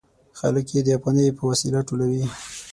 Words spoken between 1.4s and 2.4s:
وسیله ټولوي.